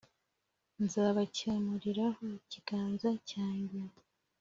Nzabacyamuriraho 0.83 2.23
ikiganza 2.39 3.09
cyanjye 3.29 3.79